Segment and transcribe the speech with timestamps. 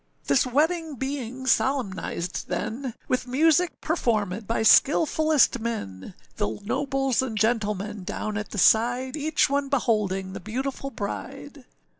[0.25, 8.03] This wedding being solemnized then, With music performèd by skilfullest men, The nobles and gentlemen
[8.03, 11.65] down at the side, Each one beholding the beautiful bride.